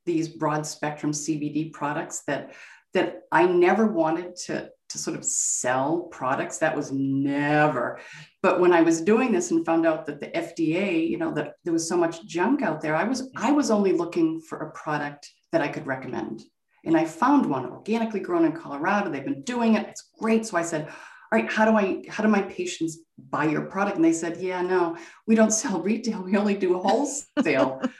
[0.05, 2.53] these broad spectrum CBD products that
[2.93, 7.99] that I never wanted to to sort of sell products that was never.
[8.41, 11.55] But when i was doing this and found out that the fda you know that
[11.63, 14.71] there was so much junk out there i was i was only looking for a
[14.71, 16.43] product that i could recommend.
[16.85, 19.09] And i found one organically grown in colorado.
[19.09, 19.87] They've been doing it.
[19.87, 20.45] It's great.
[20.45, 23.95] So i said all right how do i how do my patients buy your product?
[23.95, 26.21] And they said yeah no we don't sell retail.
[26.21, 27.81] We only do wholesale.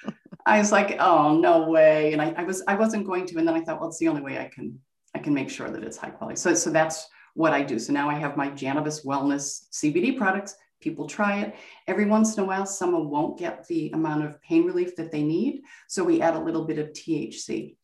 [0.47, 2.13] I was like, oh no way.
[2.13, 3.39] And I, I was I wasn't going to.
[3.39, 4.79] And then I thought, well, it's the only way I can
[5.15, 6.35] I can make sure that it's high quality.
[6.35, 7.79] So, so that's what I do.
[7.79, 10.55] So now I have my Jannabis Wellness CBD products.
[10.81, 11.55] People try it.
[11.87, 15.23] Every once in a while, someone won't get the amount of pain relief that they
[15.23, 15.61] need.
[15.87, 17.77] So we add a little bit of THC.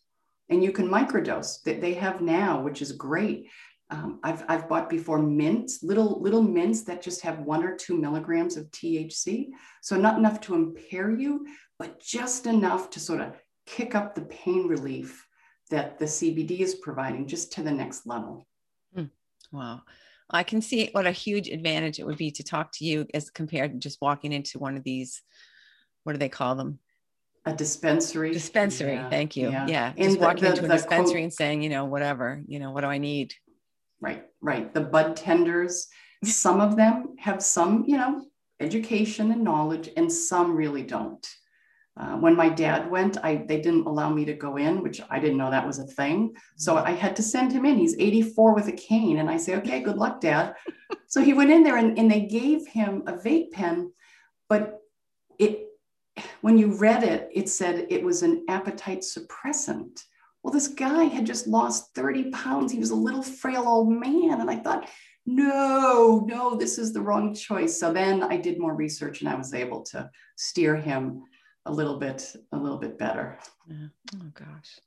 [0.49, 3.47] And you can microdose that they have now, which is great.
[3.89, 7.97] Um, I've, I've bought before mints, little little mints that just have one or two
[7.97, 9.47] milligrams of THC.
[9.81, 11.45] So not enough to impair you,
[11.79, 15.25] but just enough to sort of kick up the pain relief
[15.71, 18.45] that the CBD is providing just to the next level.
[18.93, 19.05] Hmm.
[19.51, 19.81] Wow.
[20.29, 23.29] I can see what a huge advantage it would be to talk to you as
[23.29, 25.21] compared to just walking into one of these,
[26.03, 26.79] what do they call them?
[27.45, 28.31] A dispensary.
[28.31, 28.93] Dispensary.
[28.93, 29.09] Yeah.
[29.09, 29.49] Thank you.
[29.49, 29.67] Yeah.
[29.67, 29.93] yeah.
[29.97, 32.71] Just the, walking the, into a dispensary quote, and saying, you know, whatever, you know,
[32.71, 33.33] what do I need?
[33.99, 34.73] Right, right.
[34.73, 35.87] The bud tenders,
[36.23, 38.25] some of them have some, you know,
[38.59, 41.27] education and knowledge, and some really don't.
[41.97, 45.19] Uh, when my dad went, I they didn't allow me to go in, which I
[45.19, 46.33] didn't know that was a thing.
[46.55, 46.87] So mm-hmm.
[46.87, 47.77] I had to send him in.
[47.77, 49.19] He's 84 with a cane.
[49.19, 50.55] And I say, okay, good luck, dad.
[51.07, 53.91] so he went in there and, and they gave him a vape pen,
[54.47, 54.79] but
[55.37, 55.67] it
[56.41, 60.03] when you read it, it said it was an appetite suppressant.
[60.43, 62.71] Well, this guy had just lost 30 pounds.
[62.71, 64.41] He was a little frail old man.
[64.41, 64.89] And I thought,
[65.25, 67.79] no, no, this is the wrong choice.
[67.79, 71.23] So then I did more research and I was able to steer him
[71.65, 73.37] a little bit a little bit better
[73.67, 73.87] yeah.
[74.15, 74.79] oh gosh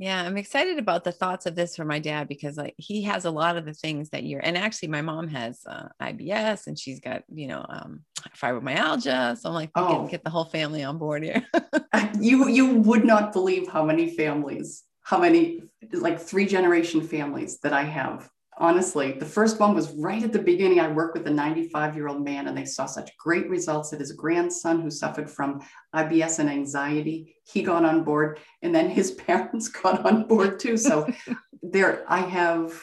[0.00, 3.24] Yeah, I'm excited about the thoughts of this for my dad because like he has
[3.24, 6.78] a lot of the things that you're and actually my mom has uh, IBS and
[6.78, 8.04] she's got, you know, um,
[8.40, 9.36] fibromyalgia.
[9.36, 10.02] So I'm like, oh.
[10.02, 11.44] get, get the whole family on board here.
[12.20, 15.62] you you would not believe how many families, how many
[15.92, 19.12] like three generation families that I have honestly.
[19.12, 20.80] The first one was right at the beginning.
[20.80, 24.00] I worked with a 95 year old man, and they saw such great results that
[24.00, 25.60] his grandson, who suffered from
[25.94, 30.76] IBS and anxiety, he got on board, and then his parents got on board too.
[30.76, 31.10] So
[31.62, 32.80] there, I have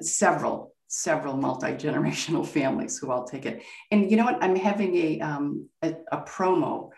[0.00, 3.62] several, several multi generational families who all take it.
[3.90, 4.42] And you know what?
[4.42, 6.90] I'm having a um, a, a promo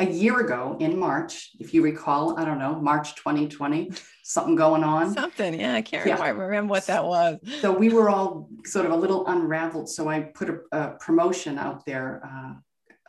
[0.00, 3.92] a year ago in March, if you recall, I don't know, March 2020,
[4.22, 5.12] something going on.
[5.12, 6.30] Something, yeah, I can't yeah.
[6.30, 7.38] remember what that was.
[7.60, 9.88] So we were all sort of a little unraveled.
[9.88, 12.54] So I put a, a promotion out there, uh,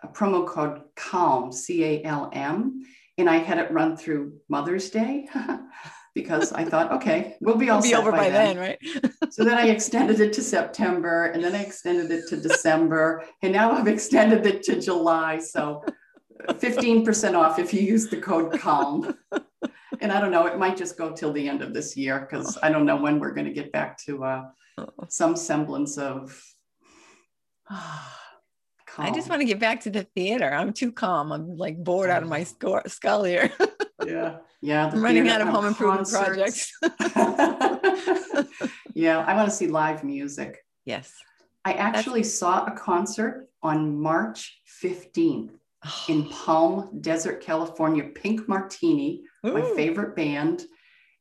[0.04, 2.84] a promo code CALM, C A L M,
[3.18, 5.28] and I had it run through Mother's Day.
[6.16, 8.58] because I thought, okay, we'll be all we'll be over by, by then.
[8.58, 9.12] then, right?
[9.30, 13.54] so then I extended it to September, and then I extended it to December, and
[13.54, 15.40] now I've extended it to July.
[15.40, 15.84] So
[16.48, 19.16] 15% off if you use the code CALM.
[20.02, 22.58] and I don't know, it might just go till the end of this year because
[22.64, 24.46] I don't know when we're going to get back to uh,
[25.08, 26.42] some semblance of.
[28.88, 29.06] Calm.
[29.06, 30.52] I just want to get back to the theater.
[30.52, 31.32] I'm too calm.
[31.32, 33.52] I'm like bored out of my skull here.
[34.06, 34.38] yeah.
[34.62, 34.88] Yeah.
[34.88, 36.74] I'm running out of home improvement projects.
[38.96, 39.20] yeah.
[39.20, 40.66] I want to see live music.
[40.86, 41.14] Yes.
[41.64, 42.34] I actually That's...
[42.34, 45.52] saw a concert on March 15th
[46.08, 49.54] in Palm Desert, California, Pink Martini, Ooh.
[49.54, 50.64] my favorite band.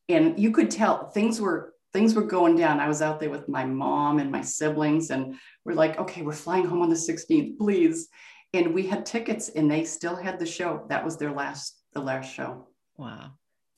[0.09, 2.81] And you could tell things were things were going down.
[2.81, 6.33] I was out there with my mom and my siblings, and we're like, okay, we're
[6.33, 8.09] flying home on the 16th, please.
[8.53, 10.87] And we had tickets and they still had the show.
[10.89, 12.69] That was their last the last show.
[12.97, 13.33] Wow.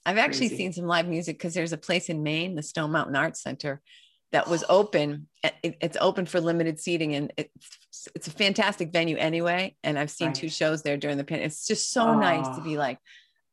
[0.07, 0.57] I've actually Crazy.
[0.57, 3.83] seen some live music because there's a place in Maine, the Stone Mountain Arts Center,
[4.33, 5.29] that was open.
[5.43, 9.77] It, it's open for limited seating, and it's it's a fantastic venue anyway.
[9.83, 10.35] And I've seen right.
[10.35, 11.49] two shows there during the pandemic.
[11.49, 12.19] It's just so oh.
[12.19, 12.99] nice to be like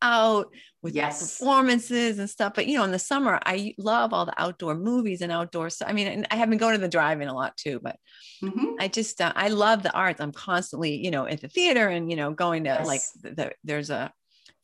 [0.02, 0.54] out
[0.84, 1.20] with yes.
[1.20, 2.54] performances and stuff.
[2.54, 5.90] But you know, in the summer, I love all the outdoor movies and outdoor stuff.
[5.90, 7.98] I mean, I have been going to the drive-in a lot too, but
[8.44, 8.74] mm-hmm.
[8.80, 10.22] I just uh, I love the arts.
[10.22, 12.88] I'm constantly, you know, at the theater and you know, going to yes.
[12.88, 14.12] like the, the, there's a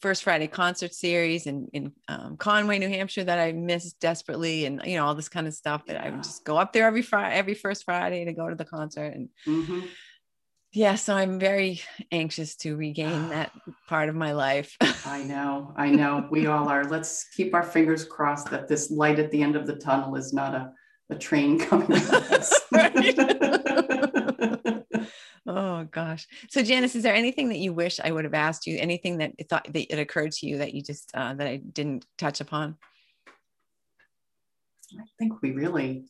[0.04, 4.82] First Friday concert series in in um, Conway, New Hampshire that I missed desperately, and
[4.84, 5.86] you know all this kind of stuff.
[5.86, 6.04] That yeah.
[6.04, 8.66] I would just go up there every Friday, every first Friday to go to the
[8.66, 9.80] concert, and mm-hmm.
[10.74, 11.80] yeah, so I'm very
[12.12, 13.54] anxious to regain that
[13.88, 14.76] part of my life.
[15.06, 16.84] I know, I know, we all are.
[16.84, 20.34] Let's keep our fingers crossed that this light at the end of the tunnel is
[20.34, 20.74] not a
[21.10, 21.88] a train coming.
[25.56, 26.28] Oh gosh.
[26.50, 28.78] So Janice, is there anything that you wish I would have asked you?
[28.80, 32.08] Anything that thought that it occurred to you that you just uh, that I didn't
[32.18, 32.76] touch upon?
[35.00, 36.06] I think we really,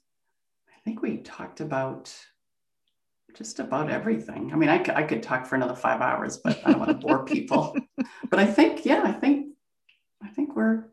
[0.69, 2.15] I think we talked about
[3.35, 4.53] just about everything.
[4.53, 7.05] I mean, I, I could talk for another five hours, but I don't want to
[7.05, 7.75] bore people.
[8.29, 9.53] But I think, yeah, I think,
[10.23, 10.85] I think we're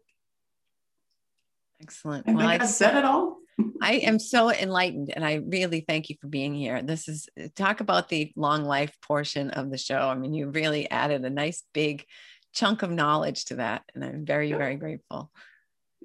[1.80, 2.28] excellent.
[2.28, 3.39] I well, think I, I said it all.
[3.82, 6.82] I am so enlightened and I really thank you for being here.
[6.82, 9.98] This is uh, talk about the long life portion of the show.
[9.98, 12.04] I mean, you really added a nice big
[12.52, 13.82] chunk of knowledge to that.
[13.94, 15.30] And I'm very, very grateful.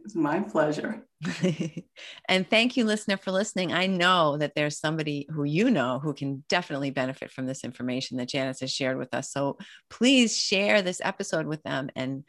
[0.03, 1.07] It's my pleasure.
[2.29, 3.73] and thank you, listener, for listening.
[3.73, 8.17] I know that there's somebody who you know who can definitely benefit from this information
[8.17, 9.31] that Janice has shared with us.
[9.31, 9.57] So
[9.89, 12.23] please share this episode with them and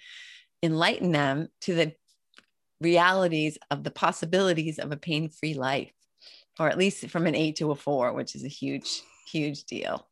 [0.62, 1.92] enlighten them to the
[2.80, 5.92] realities of the possibilities of a pain free life,
[6.58, 10.06] or at least from an eight to a four, which is a huge, huge deal.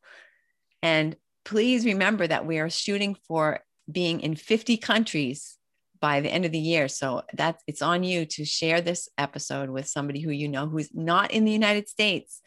[0.81, 3.59] And please remember that we are shooting for
[3.91, 5.57] being in 50 countries
[5.99, 6.87] by the end of the year.
[6.87, 10.89] So that's it's on you to share this episode with somebody who you know who's
[10.93, 12.41] not in the United States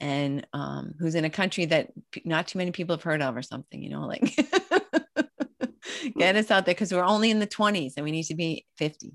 [0.00, 1.92] and um, who's in a country that
[2.24, 4.36] not too many people have heard of or something, you know, like
[6.10, 8.66] get us out there because we're only in the 20s and we need to be
[8.76, 9.12] 50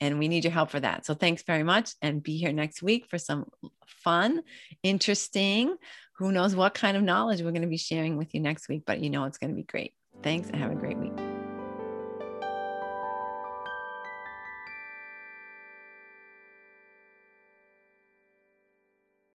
[0.00, 1.06] and we need your help for that.
[1.06, 3.46] So thanks very much and be here next week for some
[3.86, 4.42] fun,
[4.82, 5.76] interesting,
[6.18, 8.82] who knows what kind of knowledge we're going to be sharing with you next week,
[8.86, 9.92] but you know it's going to be great.
[10.22, 11.25] Thanks and have a great week.